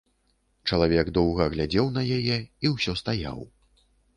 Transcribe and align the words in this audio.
Чалавек 0.69 1.11
доўга 1.17 1.47
глядзеў 1.55 1.91
на 1.99 2.07
яе 2.17 2.37
і 2.63 2.73
ўсё 2.75 2.99
стаяў. 3.03 3.39